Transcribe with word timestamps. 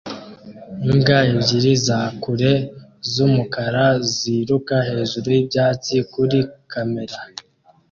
Imbwa 0.89 1.17
ebyiri 1.33 1.71
za 1.85 1.99
kure 2.21 2.51
z'umukara 3.11 3.85
ziruka 4.15 4.75
hejuru 4.89 5.27
y'ibyatsi 5.35 5.95
kuri 6.13 6.39
kamera 6.71 7.17